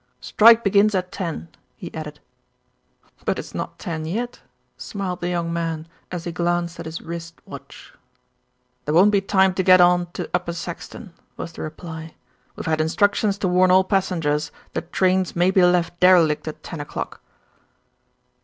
"Strike 0.19 0.63
begins 0.63 0.95
at 0.95 1.11
ten," 1.11 1.47
he 1.77 1.93
added. 1.93 2.19
"But 3.23 3.37
it's 3.37 3.53
not 3.53 3.77
ten 3.77 4.03
yet," 4.07 4.41
smiled 4.75 5.21
the 5.21 5.29
young 5.29 5.53
man, 5.53 5.87
as 6.11 6.23
he 6.23 6.31
glanced 6.31 6.79
at 6.79 6.87
his 6.87 7.03
wrist 7.03 7.39
watch. 7.45 7.93
"There 8.85 8.95
won't 8.95 9.11
be 9.11 9.21
time 9.21 9.53
to 9.53 9.61
get 9.61 9.79
on 9.79 10.07
to 10.13 10.27
Upper 10.33 10.53
Saxton," 10.53 11.13
was 11.37 11.51
the 11.53 11.61
reply. 11.61 12.15
"We've 12.55 12.65
had 12.65 12.81
instructions 12.81 13.37
to 13.37 13.47
warn 13.47 13.69
all 13.69 13.83
passengers 13.83 14.51
that 14.73 14.91
trains 14.91 15.35
may 15.35 15.51
be 15.51 15.63
left 15.63 15.99
derelict 15.99 16.47
at 16.47 16.63
ten 16.63 16.79
o'clock." 16.79 17.21